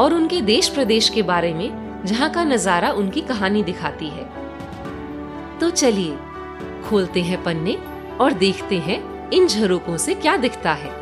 [0.00, 4.24] और उनके देश प्रदेश के बारे में, जहाँ का नज़ारा उनकी कहानी दिखाती है।
[5.58, 6.16] तो चलिए,
[6.84, 7.74] खोलते हैं पन्ने
[8.16, 11.00] और देखते हैं इन झरोकों से क्या दिखता है।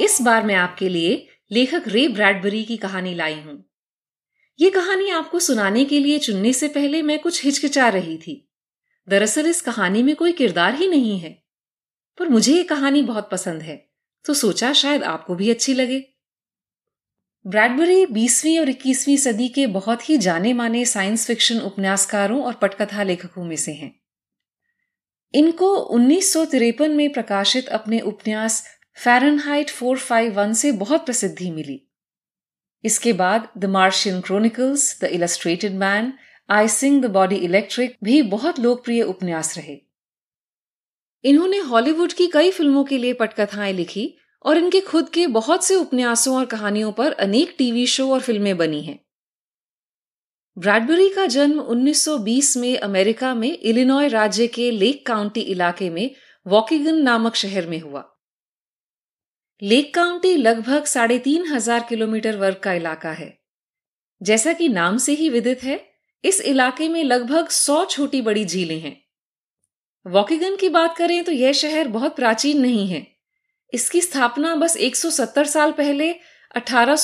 [0.00, 3.64] इस बार मैं आपके लिए लेखक रे ब्रैडबरी की कहानी लाई हूँ।
[4.60, 8.50] ये कहानी आपको सुनाने के लिए चुनने से पहले मैं कुछ हिचकिचा रही थी।
[9.08, 11.44] दरअसल इस कहानी में कोई किरदार ही नहीं है।
[12.18, 13.93] पर मुझे ये कहानी बहुत पसंद है।
[14.24, 16.04] तो सोचा शायद आपको भी अच्छी लगे।
[17.46, 23.02] ब्रैडबरी 20वीं और 21वीं सदी के बहुत ही जाने माने साइंस फिक्शन उपन्यासकारों और पटकथा
[23.02, 24.00] लेखकों में से हैं।
[25.34, 28.66] इनको उन्नीस सौ तिरपन में प्रकाशित अपने उपन्यास
[29.04, 31.88] फ़ारेनहाइट 451 से बहुत प्रसिद्धि मिली।
[32.84, 36.12] इसके बाद the Martian Chronicles the Illustrated Man
[36.50, 39.80] I Sing the Body Electric भी बहुत लोकप्रिय उपन्यास रहे।
[41.24, 45.74] इन्होंने हॉलीवुड की कई फ़िल्मों के लिए पटकथाएँ लिखी और इनके खुद के बहुत से
[45.74, 48.98] उपन्यासों और कहानियों पर अनेक टीवी शो और फ़िल्में बनी हैं।
[50.58, 56.14] ब्रैडबरी का जन्म 1920 में अमेरिका में इलिनॉय राज्य के लेक काउंटी इलाके में
[56.46, 58.04] वॉकिगन नामक शहर में हुआ।
[59.62, 63.38] लेक काउंटी लगभग साढ़े तीन हज़ार किलोमीटर वर्ग का इलाका है।
[64.22, 65.92] जैसा कि नाम से ही विदित है,
[66.24, 69.04] इस इलाके में लगभग सौ छोटी बड़ी झीलें हैं।
[70.06, 73.13] वॉकिगन की बात करें तो यह शहर बहुत प्राचीन नहीं है।
[73.72, 76.12] इसकी स्थापना बस 170 साल पहले
[76.54, 76.96] अठारह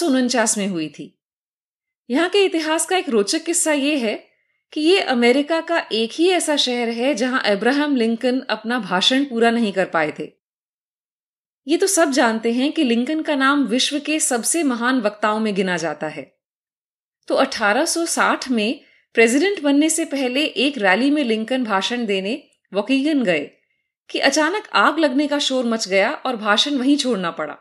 [0.58, 1.19] में हुई थी।
[2.11, 4.15] यहाँ के इतिहास का एक रोचक किस्सा यह है
[4.72, 9.50] कि ये अमेरिका का एक ही ऐसा शहर है जहाँ अब्राहम लिंकन अपना भाषण पूरा
[9.50, 10.32] नहीं कर पाए थे।
[11.69, 15.54] ये तो सब जानते हैं कि लिंकन का नाम विश्व के सबसे महान वक्ताओं में
[15.54, 16.41] गिना जाता है।
[17.28, 18.81] तो 1860 में
[19.15, 22.42] प्रेसिडेंट बनने से पहले एक रैली में लिंकन भाषण देने
[22.75, 23.50] वकीगन गए।
[24.10, 27.56] कि अचानक आग लगने का शोर मच गया और भाषण वहीं छोड़ना पड़ा।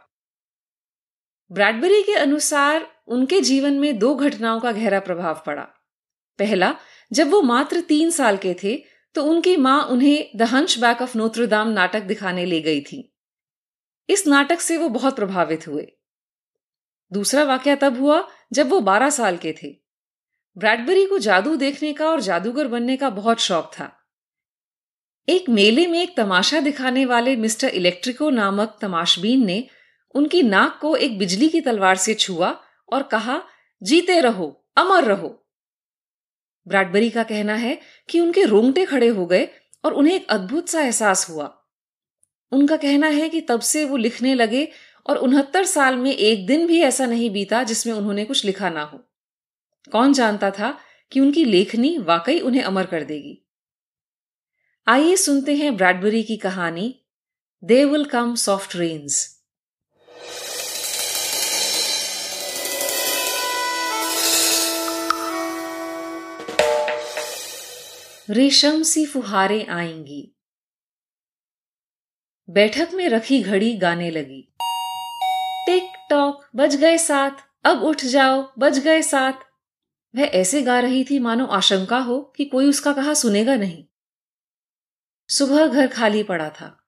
[1.51, 5.63] ब्रैडबरी के अनुसार उनके जीवन में दो घटनाओं का गहरा प्रभाव पड़ा।
[6.39, 6.75] पहला,
[7.11, 8.83] जब वो मात्र तीन साल के थे
[9.15, 10.41] तो उनकी माँ उन्हें the
[10.79, 13.15] Hunchback of Notre Dame नाटक दिखाने ले गई थी।
[14.09, 15.87] इस नाटक से वो बहुत प्रभावित हुए।
[17.13, 19.75] दूसरा वाक्य तब हुआ जब वो बारह साल के थे।
[20.57, 23.98] ब्रैडबरी को जादू देखने का और जादूगर बनने का बहुत शौक था।
[25.29, 29.67] एक मेले में एक तमाशा दिखाने वाले मिस्टर इलेक्ट्रिको नामक तमाशबीन ने
[30.15, 32.61] उनकी नाक को एक बिजली की तलवार से छुआ
[32.93, 33.41] और कहा,
[33.83, 35.47] जीते रहो, अमर रहो।
[36.67, 37.79] ब्रैडबरी का कहना है
[38.09, 39.49] कि उनके रोंगटे खड़े हो गए
[39.85, 41.65] और उन्हें एक अद्भुत सा एहसास हुआ।
[42.51, 44.67] उनका कहना है कि तब से वो लिखने लगे
[45.07, 48.81] और उनहत्तर साल में एक दिन भी ऐसा नहीं बीता जिसमें उन्होंने कुछ लिखा ना
[48.81, 48.97] हो।
[49.91, 50.77] कौन जानता था
[51.11, 53.45] कि उनकी लेखनी वाकई उन्हें अमर कर देगी?
[54.89, 57.01] आइए सुनते हैं ब्रैडबरी की कहानी
[57.63, 59.43] there will come soft rains
[68.29, 70.35] रेशम सी फुहारें आएँगी।
[72.49, 74.53] बैठक में रखी घड़ी गाने लगी।
[75.65, 77.31] टिक टॉक बज गए साथ
[77.65, 79.33] अब उठ जाओ, बज गए साथ
[80.15, 83.83] वह ऐसे गा रही थी, मानो आशंका हो कि कोई उसका कहा सुनेगा नहीं।
[85.29, 86.83] सुबह घर खाली पड़ा था।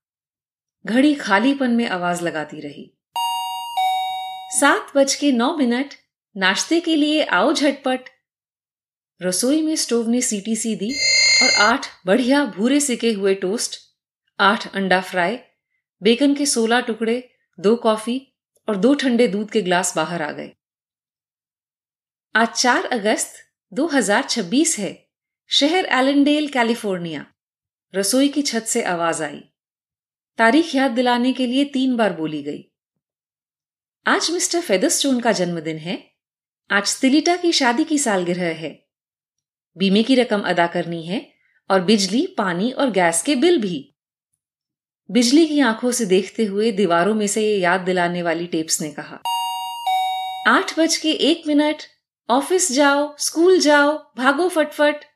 [0.86, 2.98] घड़ी खालीपन में आवाज़ लगाती रही।
[4.60, 5.94] सात बज के नौ मिनट,
[6.38, 8.00] नाश्ते के लिए आओ झटपट।
[9.22, 10.94] रसोई में स्टोव ने सीटी सी दी
[11.44, 13.80] और आठ बढ़िया भूरे सिके हुए टोस्ट,
[14.40, 15.40] आठ अंडा फ्राई,
[16.02, 17.30] बेकन के सोलह टुकड़े,
[17.60, 18.34] दो कॉफ़ी
[18.70, 20.52] और दो ठंडे दूध के ग्लास बाहर आ गए।
[22.36, 23.34] आज चार अगस्त
[23.74, 25.10] 2026 है,
[25.48, 27.26] शहर एलेंडेल कैलिफ़ोर्निया
[27.96, 29.42] रसोई की छत से आवाज़ आई।
[30.38, 32.72] तारीख याद दिलाने के लिए तीन बार बोली गई।
[34.08, 36.12] आज मिस्टर फेदरस्टोन का जन्मदिन है।
[36.72, 38.88] आज तिलिटा की शादी की सालगिरह है।
[39.78, 41.34] बीमे की रकम अदा करनी है
[41.72, 43.96] और बिजली, पानी और गैस के बिल भी।
[45.12, 48.96] बिजली की आँखों से देखते हुए दीवारों में से ये याद दिलाने वाली टेप्स ने
[49.00, 49.22] कहा।
[50.48, 51.84] आठ बज के एक मिनट,
[52.30, 55.11] ऑफ़िस जाओ, स्कूल जाओ, भागो फटफट।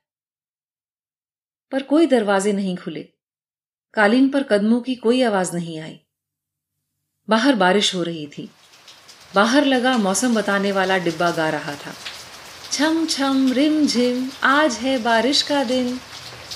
[1.71, 3.09] पर कोई दरवाजे नहीं खुले।
[3.94, 6.00] कालीन पर कदमों की कोई आवाज़ नहीं आई।
[7.29, 8.50] बाहर बारिश हो रही थी।
[9.35, 11.94] बाहर लगा मौसम बताने वाला डिब्बा गा रहा था।
[12.71, 16.00] छम छम, रिम, झिम, आज है बारिश का दिन।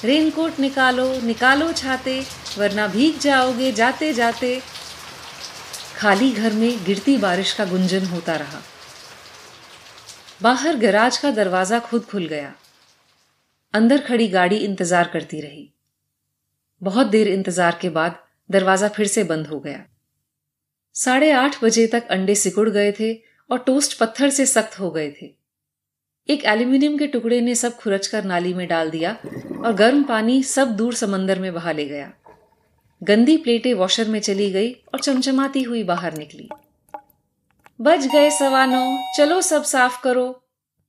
[0.03, 2.25] रेनकोट निकालो निकालो छाते,
[2.57, 4.61] वरना भीग जाओगे जाते जाते।
[5.97, 8.61] खाली घर में गिरती बारिश का गुंजन होता रहा।
[10.41, 12.53] बाहर गैराज का दरवाज़ा खुद खुल गया।
[13.73, 15.69] अंदर खड़ी गाड़ी इंतज़ार करती रही।
[16.81, 18.17] बहुत देर इंतज़ार के बाद
[18.49, 19.83] दरवाज़ा फिर से बंद हो गया।
[20.95, 23.13] साढ़े आठ बजे तक अंडे सिकुड़ गए थे
[23.49, 25.33] और टोस्ट पत्थर से सख्त हो गए थे।
[26.29, 29.11] एक एल्यूमिनियम के टुकड़े ने सब खुरच कर नाली में डाल दिया
[29.65, 32.11] और गर्म पानी सब दूर समंदर में बहा ले गया।
[33.01, 36.49] गंदी प्लेटें वॉशर में चली गई और चमचमाती हुई बाहर निकली।
[37.79, 38.83] बज गए सवानो,
[39.17, 40.43] चलो सब साफ़ करो,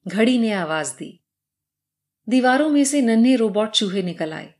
[0.06, 1.19] घड़ी ने आवाज़ दी।
[2.30, 4.54] दीवारों में से नन्हे रोबोट चूहे निकल आए।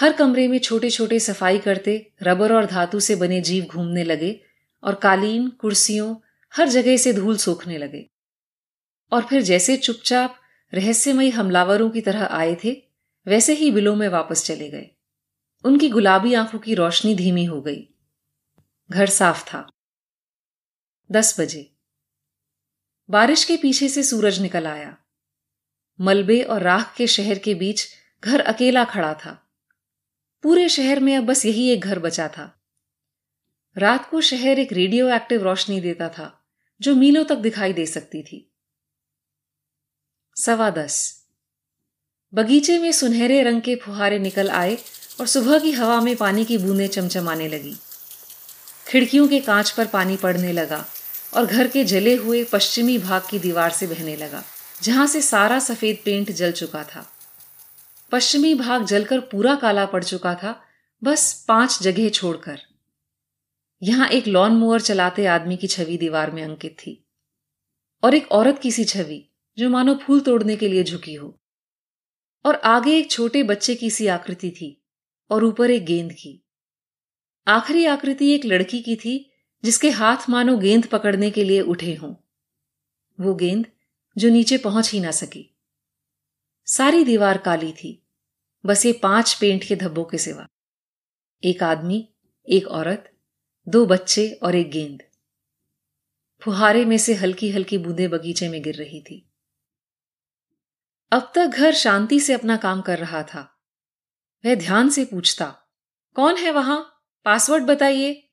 [0.00, 4.40] हर कमरे में छोटे छोटे सफ़ाई करते, रबर और धातु से बने जीव घूमने लगे
[4.82, 6.16] और कालीन, कुर्सियों,
[6.56, 8.10] हर जगह से धूल सोखने लगे।
[9.12, 10.36] और फिर जैसे चुपचाप,
[10.74, 12.82] रहस्यमयी हमलावरों की तरह आए थे,
[13.26, 14.90] वैसे ही बिलों में वापस चले गए।
[15.64, 17.88] उनकी गुलाबी आँखों की रोशनी धीमी हो गई।
[18.90, 19.66] घर साफ़ था।
[21.12, 21.70] दस बजे।
[23.10, 24.96] बारिश के पीछे से सूरज निकल आया।
[26.00, 27.86] मलबे और राख के शहर के बीच
[28.24, 29.50] घर अकेला खड़ा था।
[30.42, 32.60] पूरे शहर में अब बस यही एक घर बचा था।
[33.78, 36.44] रात को शहर एक रेडियो एक्टिव रोशनी देता था,
[36.80, 38.52] जो मीलों तक दिखाई दे सकती थी।
[40.36, 41.24] सवा दस।
[42.34, 44.78] बगीचे में सुनहरे रंग के फुहारे निकल आए
[45.20, 47.76] और सुबह की हवा में पानी की बूंदें चमचमाने लगी।
[48.86, 50.86] खिड़कियों के कांच पर पानी पड़ने लगा
[51.34, 54.44] और घर के जले हुए पश्चिमी भाग की दीवार से बहने लगा।
[54.82, 57.12] जहाँ से सारा सफ़ेद पेंट जल चुका था।
[58.12, 60.62] पश्चिमी भाग जलकर पूरा काला पड़ चुका था,
[61.04, 62.60] बस पाँच जगह छोड़कर।
[63.82, 67.06] यहाँ एक लॉन मोअर चलाते आदमी की छवि दीवार में अंकित थी,
[68.04, 71.40] और एक औरत की सी छवि, जो मानो फूल तोड़ने के लिए झुकी हो।
[72.44, 74.82] और आगे एक छोटे बच्चे की सी आकृति थी,
[75.30, 76.44] और ऊपर एक गेंद की।
[77.46, 79.30] आखिरी आकृति एक लड़की की थी,
[79.64, 82.14] जिसके हाथ मानो गेंद पकड़ने के लिए उठे हों।
[83.20, 83.66] वो गेंद
[84.18, 85.58] जो नीचे पहुँच ही ना सकी।
[86.66, 88.06] सारी दीवार काली थी,
[88.66, 90.46] बस ये पाँच पेंट के धब्बों के सिवा।
[91.44, 92.14] एक आदमी,
[92.48, 93.12] एक औरत,
[93.68, 95.02] दो बच्चे और एक गेंद।
[96.42, 99.30] फुहारे में से हल्की हल्की बूंदे बगीचे में गिर रही थी।
[101.12, 103.60] अब तक घर शांति से अपना काम कर रहा था।
[104.44, 105.46] वह ध्यान से पूछता,
[106.14, 107.02] कौन है वहाँ?
[107.24, 108.28] पासवर्ड बताइए।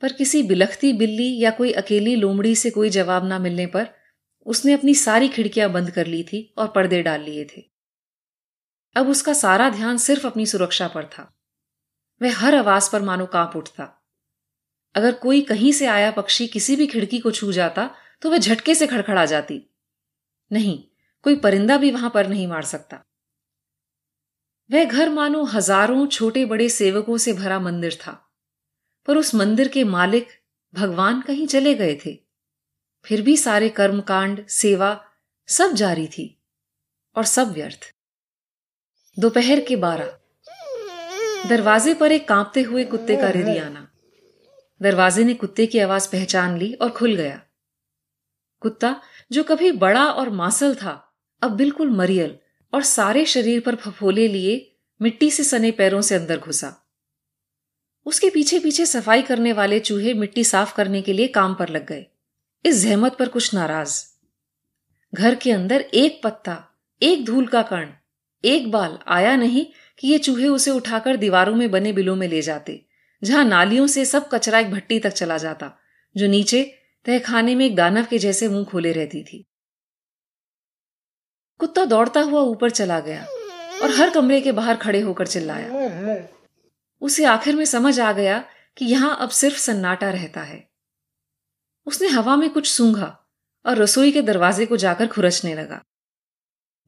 [0.00, 3.99] पर किसी बिलखती बिल्ली या कोई अकेली लोमड़ी से कोई जवाब ना मिलने पर
[4.46, 7.62] उसने अपनी सारी खिड़कियाँ बंद कर ली थी और पर्दे डाल लिए थे।
[8.96, 11.32] अब उसका सारा ध्यान सिर्फ़ अपनी सुरक्षा पर था।
[12.22, 13.84] वह हर आवाज़ पर मानो काँप उठता।
[14.94, 17.90] अगर कोई कहीं से आया पक्षी किसी भी खिड़की को छू जाता
[18.22, 19.62] तो वह झटके से खड़खड़ा जाती।
[20.50, 20.82] नहीं,
[21.22, 23.04] कोई परिंदा भी वहाँ पर नहीं मार सकता।
[24.70, 28.12] वह घर मानो हज़ारों छोटे बड़े सेवकों से भरा मंदिर था।
[29.06, 30.28] पर उस मंदिर के मालिक
[30.74, 32.29] भगवान कहीं चले गए थे।
[33.04, 35.04] फिर भी सारे कर्मकांड, सेवा
[35.48, 36.42] सब जारी थी
[37.16, 37.94] और सब व्यर्थ।
[39.18, 40.18] दोपहर के बारह।
[41.48, 43.88] दरवाजे पर एक कांपते हुए कुत्ते का रिरी आना।
[44.82, 47.42] दरवाजे ने कुत्ते की आवाज़ पहचान ली और खुल गया।
[48.60, 49.02] कुत्ता,
[49.32, 52.38] जो कभी बड़ा और मासल था, अब बिल्कुल मरियल
[52.74, 56.90] और सारे शरीर पर फफोले लिए मिट्टी से सने पैरों से अंदर घुसा।
[58.06, 61.86] उसके पीछे पीछे सफ़ाई करने वाले चूहे मिट्टी साफ़ करने के लिए काम पर लग
[61.86, 62.06] गए।
[62.64, 64.04] इस जहमत पर कुछ नाराज़।
[65.14, 66.64] घर के अंदर एक पत्ता,
[67.02, 67.88] एक धूल का कण,
[68.44, 69.66] एक बाल आया नहीं
[69.98, 72.86] कि ये चूहे उसे उठाकर दीवारों में बने बिलों में ले जाते,
[73.22, 75.78] जहाँ नालियों से सब कचरा एक भट्टी तक चला जाता,
[76.16, 76.62] जो नीचे
[77.04, 79.44] तह खाने में एक दानव के जैसे मुँह खोले रहती थी।
[81.58, 83.26] कुत्ता दौड़ता हुआ ऊपर चला गया
[83.82, 86.26] और हर कमरे के बाहर खड़े होकर चिल्लाया।
[87.02, 88.44] उसे आखिर में समझ आ गया
[88.76, 90.69] कि यहाँ अब सिर्फ़ सन्नाटा रहता है।
[91.86, 93.18] उसने हवा में कुछ सूंघा
[93.66, 95.82] और रसोई के दरवाजे को जाकर खुरचने लगा।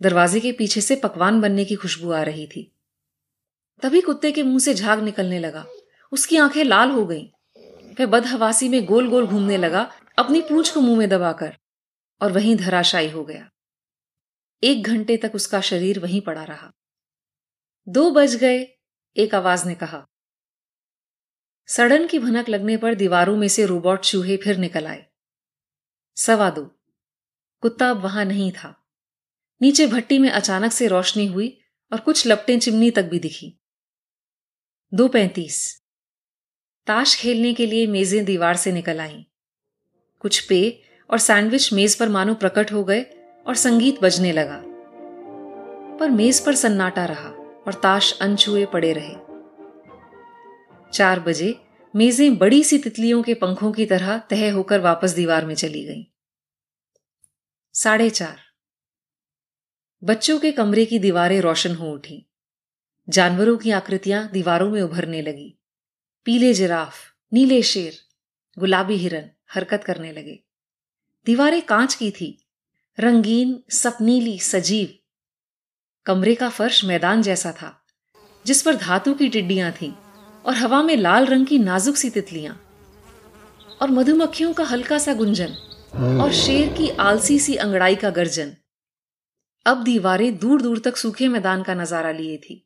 [0.02, 2.72] दरवाजे के पीछे से पकवान बनने की खुशबू आ रही थी।
[3.82, 5.66] तभी कुत्ते के मुँह से झाग निकलने लगा।
[6.12, 7.28] उसकी आँखें लाल हो गईं।
[8.00, 11.56] वह बदहवासी में गोल गोल घूमने लगा अपनी पूंछ को मुँह में दबाकर
[12.22, 13.50] और वहीं धराशायी हो गया।
[14.64, 16.72] एक घंटे तक उसका शरीर वहीं पड़ा रहा।
[17.88, 18.66] दो बज गए,
[19.16, 20.06] एक आवाज़ ने कहा
[21.72, 25.06] सड़न की भनक लगने पर दीवारों में से रोबोट चूहे फिर निकल आए।
[26.16, 26.80] सवा दो।
[27.60, 28.84] कुत्ता अब वहाँ नहीं था।
[29.62, 31.60] नीचे भट्टी में अचानक से रोशनी हुई
[31.92, 33.60] और कुछ लपटें चिमनी तक भी दिखी।
[34.94, 35.82] दो पैंतीस।
[36.86, 39.24] ताश खेलने के लिए मेजें दीवार से निकल आईं।
[40.20, 43.02] कुछ पेय और सैंडविच मेज पर मानो प्रकट हो गए
[43.46, 44.62] और संगीत बजने लगा।
[45.98, 47.28] पर मेज पर सन्नाटा रहा
[47.66, 49.21] और ताश अनछुए पड़े रहे।
[50.92, 51.60] चार बजे
[51.96, 56.04] मेजें बड़ी सी तितलियों के पंखों की तरह तह होकर वापस दीवार में चली गईं।
[57.72, 58.40] साढ़े चार।
[60.04, 62.26] बच्चों के कमरे की दीवारें रोशन हो उठी।
[63.08, 65.58] जानवरों की आकृतियाँ दीवारों में उभरने लगी।
[66.24, 66.94] पीले जिराफ,
[67.32, 67.98] नीले शेर,
[68.58, 70.44] गुलाबी हिरन हरकत करने लगे।
[71.26, 72.46] दीवारें कांच की थी।
[73.00, 74.98] रंगीन, सपनीली, सजीव।
[76.06, 77.84] कमरे का फर्श मैदान जैसा था,
[78.46, 80.11] जिस पर धातु की टिड्डियाँ थीं।
[80.44, 82.54] और हवा में लाल रंग की नाजुक सी तितलियाँ,
[83.82, 85.54] और मधुमक्खियों का हल्का सा गुंजन,
[86.20, 88.54] और शेर की आलसी सी अंगड़ाई का गर्जन।
[89.66, 92.64] अब दीवारें दूर दूर तक सूखे मैदान का नज़ारा लिए थी,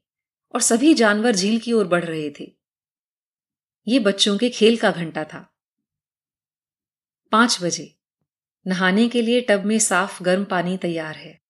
[0.55, 2.51] और सभी जानवर झील की ओर बढ़ रहे थे।
[3.87, 5.47] ये बच्चों के खेल का घंटा था।
[7.33, 7.93] पाँच बजे,
[8.67, 11.41] नहाने के लिए टब में साफ़ गर्म पानी तैयार है।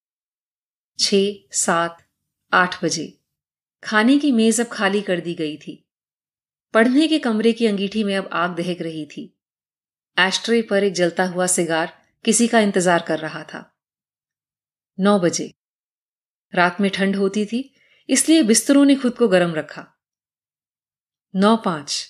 [0.99, 1.15] छ,
[1.53, 1.99] सात,
[2.53, 3.13] आठ बजे,
[3.83, 5.83] खाने की मेज अब खाली कर दी गई थी।
[6.77, 9.39] पढ़ने के कमरे की अंगीठी में अब आग दहक रही थी।
[10.19, 11.93] एस्ट्रे पर एक जलता हुआ सिगार
[12.25, 13.79] किसी का इंतज़ार कर रहा था।
[15.01, 15.55] नौ बजे।
[16.55, 17.75] रात में ठंड होती थी,
[18.09, 19.87] इसलिए बिस्तरों ने खुद को गर्म रखा।
[21.37, 22.09] नौ पाँच।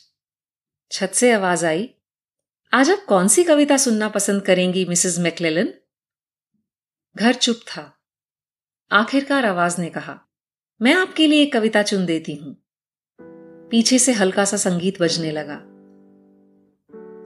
[0.90, 1.94] छत से आवाज़ आई,
[2.74, 5.74] आज आप कौन सी कविता सुनना पसंद करेंगी, मिसेस मैकलेलन?
[7.16, 8.00] घर चुप था।
[8.92, 10.20] आखिरकार आवाज़ ने कहा,
[10.82, 12.65] मैं आपके लिए एक कविता चुन देती हूँ।
[13.70, 15.62] पीछे से हल्का सा संगीत बजने लगा।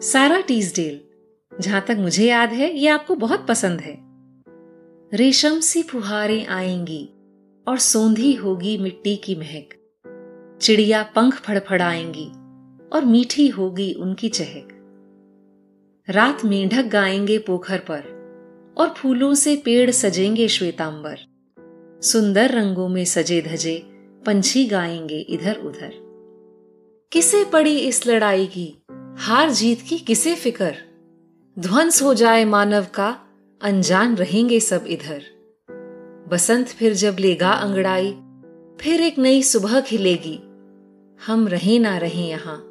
[0.01, 1.01] सारा टीजडेल
[1.61, 3.99] जहाँ तक मुझे याद है, ये आपको बहुत पसंद है।
[5.17, 7.15] रेशम सी फुहारें आएँगी
[7.69, 9.75] और सोंधी होगी मिट्टी की महक।
[10.63, 12.27] चिड़िया पंख फड़फड़ाएँगी
[12.93, 14.69] और मीठी होगी उनकी चहक।
[16.11, 18.21] रात मेंढक गाएँगे पोखर पर
[18.79, 21.19] और फूलों से पेड़ सजेंगे श्वेतांबर।
[22.03, 23.83] सुंदर रंगों में सजे धजे
[24.27, 26.10] पंछी गाएँगे इधर उधर
[27.13, 28.83] किसे पड़ी इस लड़ाई की?
[29.19, 30.77] हार जीत की किसे फिकर?
[31.59, 33.21] ध्वंस हो जाए मानव का,
[33.63, 35.23] अनजान रहेंगे सब इधर।
[36.29, 38.13] बसंत फिर जब लेगा अंगड़ाई,
[38.81, 40.41] फिर एक नई सुबह खिलेगी।
[41.27, 42.63] हम रहे ना रहे यहाँ,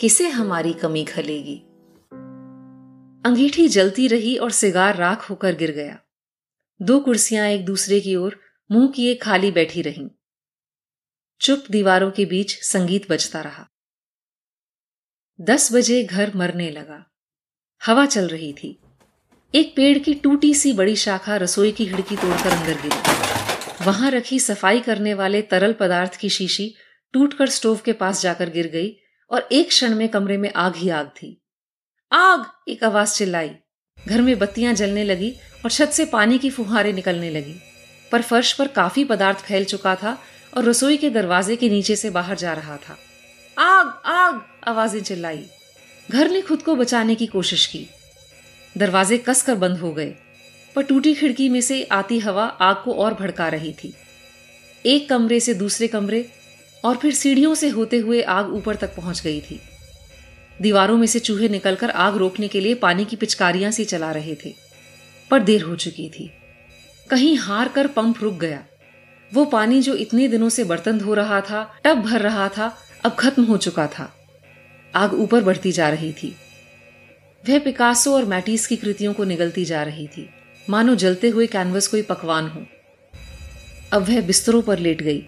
[0.00, 1.56] किसे हमारी कमी खलेगी?
[3.26, 5.98] अंगीठी जलती रही और सिगार राख होकर गिर गया।
[6.82, 8.36] दो कुर्सियाँ एक दूसरे की ओर,
[8.72, 10.10] मुँह किए खाली बैठी रहीं।
[11.40, 13.68] चुप दीवारों के बीच संगीत बजता रहा।
[15.40, 17.10] दस बजे घर मरने लगा।
[17.86, 18.80] हवा चल रही थी।
[19.54, 22.98] एक पेड़ की टूटी सी बड़ी शाखा रसोई की खिड़की तोड़कर अंदर गिरी।
[23.84, 26.74] वहाँ रखी सफ़ाई करने वाले तरल पदार्थ की शीशी
[27.12, 28.96] टूटकर स्टोव के पास जाकर गिर गई
[29.30, 31.42] और एक क्षण में कमरे में आग ही आग थी।
[32.12, 32.46] आग!
[32.68, 33.50] एक आवाज़ चिल्लाई।
[34.08, 37.54] घर में बत्तियाँ जलने लगी और छत से पानी की फुहारें निकलने लगी।
[38.12, 42.10] पर फर्श पर काफ़ी पदार्थ फैल चुका था और रसोई के दरवाजे के नीचे से
[42.10, 42.96] बाहर जा रहा था।
[43.56, 45.44] आग आग, आवाज़ें चिल्लाई।
[46.08, 47.86] घर ने खुद को बचाने की कोशिश की।
[48.76, 50.14] दरवाजे कसकर बंद हो गए,
[50.76, 53.92] पर टूटी खिड़की में से आती हवा आग को और भड़का रही थी।
[54.84, 56.28] एक कमरे से दूसरे कमरे
[56.84, 59.60] और फिर सीढ़ियों से होते हुए आग ऊपर तक पहुँच गई थी।
[60.60, 64.34] दीवारों में से चूहे निकलकर आग रोकने के लिए पानी की पिचकारियाँ से चला रहे
[64.34, 64.54] थे,
[65.30, 66.30] पर देर हो चुकी थी।
[67.10, 68.64] कहीं हार कर पंप रुक गया।
[69.34, 73.16] वो पानी जो इतने दिनों से बर्तन धो रहा था, टब भर रहा था, अब
[73.18, 74.16] खत्म हो चुका था।
[74.94, 76.36] आग ऊपर बढ़ती जा रही थी।
[77.48, 80.30] वह पिकासो और मैटिस की कृतियों को निगलती जा रही थी।
[80.70, 82.66] मानो जलते हुए कैनवस कोई पकवान हो।
[83.92, 85.22] अब वह बिस्तरों पर लेट गई,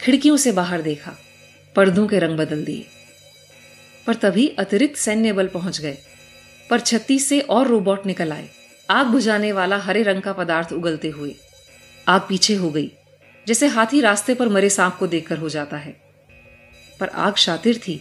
[0.00, 1.12] खिड़कियों से बाहर देखा,
[1.76, 2.86] पर्दों के रंग बदल दिए।
[4.06, 5.98] पर तभी अतिरिक्त सैन्य बल पहुँच गए,
[6.70, 8.48] पर छत्तीस से और रोबोट निकल आए।
[8.90, 11.34] आग बुझाने वाला हरे रंग का पदार्थ उगलते हुए।
[12.08, 12.92] आग पीछे हो गई।
[13.48, 15.92] जैसे हाथी रास्ते पर मरे सांप को देखकर हो जाता है।
[17.00, 18.00] पर आग शातिर थी।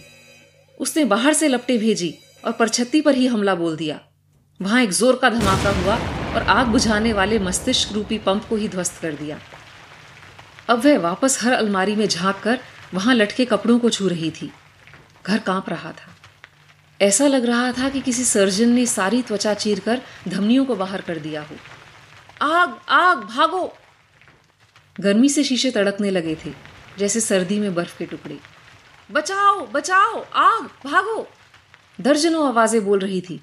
[0.80, 4.00] उसने बाहर से लपटे भेजी और परछत्ती पर ही हमला बोल दिया।
[4.62, 5.96] वहाँ एक ज़ोर का धमाका हुआ
[6.36, 9.40] और आग बुझाने वाले मस्तिष्क रूपी पंप को ही ध्वस्त कर दिया।
[10.70, 12.60] अब वह वापस हर अलमारी में झाँक कर
[12.94, 14.52] वहाँ लटके कपड़ों को छू रही थी।
[15.28, 16.16] घर काँप रहा था।
[17.02, 21.02] ऐसा लग रहा था कि किसी सर्जन ने सारी त्वचा चीर कर धमनियों को बाहर
[21.02, 21.56] कर दिया हो।
[22.42, 23.74] आग आग, भागो!
[25.00, 26.54] गर्मी से शीशे तड़कने लगे थे,
[26.98, 28.40] जैसे सर्दी में बर्फ़ के टुकड़े।
[29.12, 31.28] बचाओ बचाओ, आग, भागो।
[32.02, 33.42] दर्जनों आवाज़ें बोल रही थी,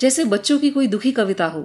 [0.00, 1.62] जैसे बच्चों की कोई दुखी कविता हो।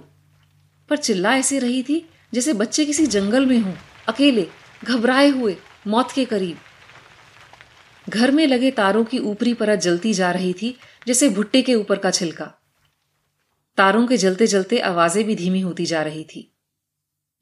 [0.89, 3.73] पर चिल्ला ऐसे रही थी, जैसे बच्चे किसी जंगल में हों,
[4.07, 4.47] अकेले,
[4.83, 5.57] घबराए हुए,
[5.87, 6.57] मौत के करीब।
[8.09, 11.97] घर में लगे तारों की ऊपरी परत जलती जा रही थी, जैसे भुट्टे के ऊपर
[11.97, 12.45] का छिलका।
[13.77, 16.53] तारों के जलते जलते आवाज़ें भी धीमी होती जा रही थी।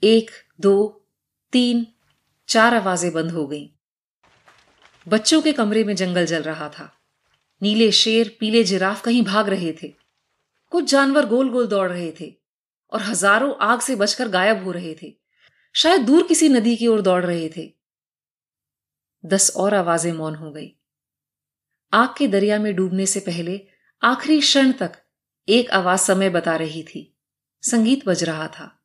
[0.03, 1.03] एक, दो
[1.51, 1.87] तीन,
[2.47, 3.67] चार आवाज़ें बंद हो गईं।
[5.07, 6.99] बच्चों के कमरे में जंगल जल रहा था।
[7.61, 9.93] नीले शेर, पीले जिराफ कहीं भाग रहे थे।
[10.69, 12.33] कुछ जानवर गोल गोल दौड़ रहे थे
[12.91, 15.13] और हज़ारों आग से बचकर गायब हो रहे थे।
[15.73, 17.73] शायद दूर किसी नदी की ओर दौड़ रहे थे।
[19.25, 20.75] दस और आवाज़ें मौन हो गई।
[21.93, 23.67] आग के दरिया में डूबने से पहले
[24.03, 24.91] आखिरी क्षण तक
[25.49, 27.17] एक आवाज़ समय बता रही थी।
[27.61, 28.79] संगीत बज रहा था।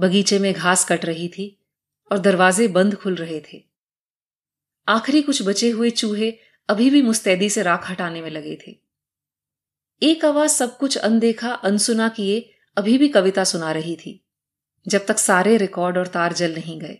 [0.00, 1.59] बगीचे में घास कट रही थी।
[2.10, 3.64] और दरवाजे बंद खुल रहे थे।
[4.88, 6.38] आखिरी कुछ बचे हुए चूहे
[6.68, 8.76] अभी भी मुस्तैदी से राख हटाने में लगे थे।
[10.02, 14.24] एक आवाज़ सब कुछ अनदेखा, अनसुना किए अभी भी कविता सुना रही थी,
[14.88, 16.98] जब तक सारे रिकॉर्ड और तार जल नहीं गए।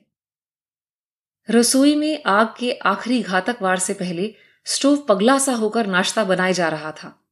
[1.51, 6.53] रसोई में आग के आखिरी घातक वार से पहले स्टोव पगला सा होकर नाश्ता बनाए
[6.53, 7.25] जा रहा था।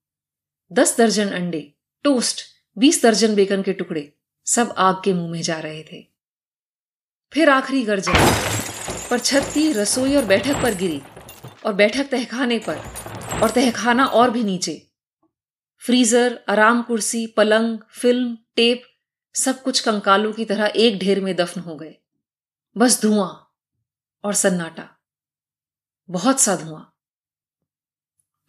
[0.72, 2.42] दस दर्जन अंडे, टोस्ट,
[2.78, 4.12] बीस दर्जन बेकन के टुकड़े
[4.46, 6.17] सब आग के मुँह में जा रहे थे।
[7.32, 8.12] फिर आखिरी गर्जन,
[9.10, 11.00] पर छत की रसोई और बैठक पर गिरी,
[11.66, 12.78] और बैठक तहखाने पर,
[13.42, 14.74] और तहखाना और भी नीचे।
[15.82, 18.82] फ्रीजर, आराम कुर्सी, पलंग, फ़िल्म, टेप,
[19.34, 21.94] सब कुछ कंकालों की तरह एक ढेर में दफन हो गए।
[22.76, 23.54] बस धुआँ
[24.24, 24.88] और सन्नाटा,
[26.08, 26.84] बहुत सा धुआँ।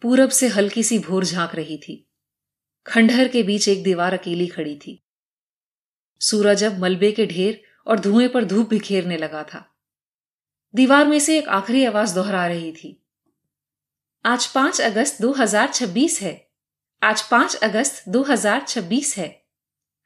[0.02, 2.04] पूरब से हल्की सी भोर झाँक रही थी।
[2.86, 5.02] खंडहर के बीच एक दीवार अकेली खड़ी थी।
[6.20, 9.74] सूरज अब मलबे के ढेर और धुएँ पर धूप बिखेरने लगा था।
[10.74, 13.06] दीवार में से एक आखिरी आवाज़ दोहरा रही थी।
[14.24, 16.50] आज पाँच अगस्त 2026 है।
[17.02, 19.42] आज पाँच अगस्त 2026 है।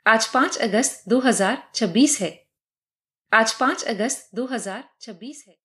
[0.06, 2.46] आज पाँच अगस्त 2026 है।
[3.32, 5.64] आज पाँच अगस्त 2026 है।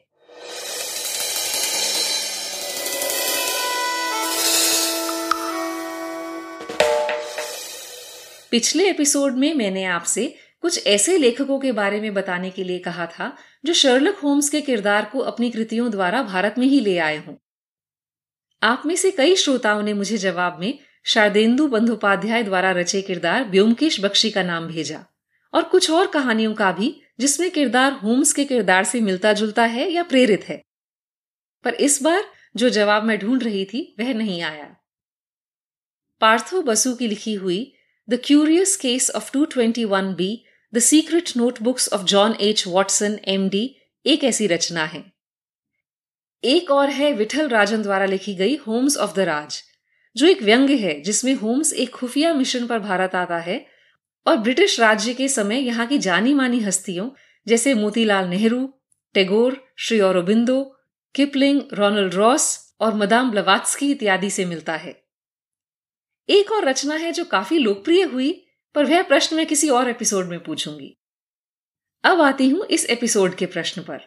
[8.51, 13.05] पिछले एपिसोड में मैंने आपसे कुछ ऐसे लेखकों के बारे में बताने के लिए कहा
[13.05, 17.17] था, जो शर्लक होम्स के किरदार को अपनी कृतियों द्वारा भारत में ही ले आए
[17.17, 17.35] हों।
[18.63, 23.99] आप में से कई श्रोताओं ने मुझे जवाब में शारदेन्दु बंदोपाध्याय द्वारा रचे किरदार ब्योमकेश
[23.99, 25.05] बख्शी का नाम भेजा,
[25.53, 29.91] और कुछ और कहानियों का भी, जिसमें किरदार होम्स के किरदार से मिलता जुलता है
[29.91, 30.63] या प्रेरित है।
[31.63, 32.23] पर इस बार
[32.55, 34.75] जो जवाब मैं ढूंढ रही थी, वह नहीं आया।
[36.21, 37.73] पार्थो बसु की लिखी हुई
[38.09, 44.23] the Curious Case of 221 B the Secret Notebooks of John H Watson MD एक
[44.23, 45.03] ऐसी रचना है।
[46.43, 49.61] एक और है विठल राजन द्वारा लिखी गई होम्स ऑफ़ द राज,
[50.15, 53.65] जो एक व्यंग्य है, जिसमें होम्स एक खुफिया मिशन पर भारत आता है
[54.25, 57.09] और ब्रिटिश राज्य के समय यहाँ की जानी मानी हस्तियों,
[57.47, 58.65] जैसे Motilal Nehru,
[59.15, 60.63] Tagore, Shri Aurobindo,
[61.15, 64.93] Kipling, Ronald Ross और मदाम ब्लवात्सकी इत्यादि से मिलता है।
[66.29, 68.31] एक और रचना है जो काफ़ी लोकप्रिय हुई
[68.75, 70.97] पर वह प्रश्न मैं किसी और एपिसोड में पूछूँगी।
[72.03, 73.99] अब आती हूँ इस एपिसोड के प्रश्न पर।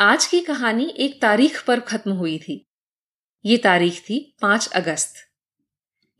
[0.00, 2.68] आज की कहानी एक तारीख पर खत्म हुई थी।
[3.44, 5.14] ये तारीख थी पाँच अगस्त।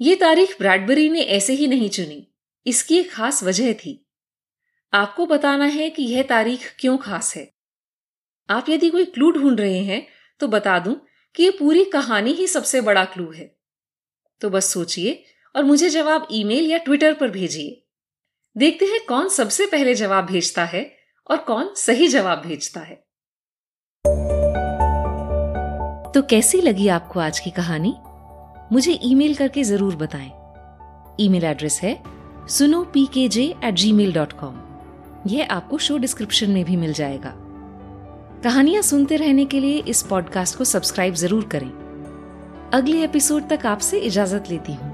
[0.01, 2.31] ये तारीख ब्रैडबरी ने ऐसे ही नहीं चुनी।
[2.67, 4.07] इसकी एक खास वजह थी।
[4.93, 7.55] आपको बताना है कि यह तारीख क्यों खास है।
[8.51, 10.07] आप यदि कोई क्लू ढूंढ रहे हैं
[10.41, 13.57] तो बता दूँ कि यह पूरी कहानी ही सबसे बड़ा क्लू है।
[14.41, 15.25] तो बस सोचिए
[15.55, 17.81] और मुझे जवाब ईमेल या ट्विटर पर भेजिए।
[18.57, 20.91] देखते हैं कौन सबसे पहले जवाब भेजता है
[21.31, 22.95] और कौन सही जवाब भेजता है।
[26.15, 27.95] तो कैसी लगी आपको आज की कहानी?
[28.73, 30.31] मुझे ईमेल करके ज़रूर बताएँ।
[31.21, 32.03] ईमेल एड्रेस है
[32.49, 34.61] सुनो P K J at gmail dot com
[35.27, 37.35] यह आपको शो डिस्क्रिप्शन में भी मिल जाएगा।
[38.45, 41.71] कहानियाँ सुनते रहने के लिए इस पॉडकास्ट को सब्सक्राइब ज़रूर करें।
[42.75, 44.94] अगले एपिसोड तक आपसे इजाज़त लेती हूँ।